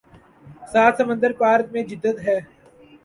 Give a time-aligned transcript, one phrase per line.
[0.71, 2.39] سات سمندر پار میں جدت ہے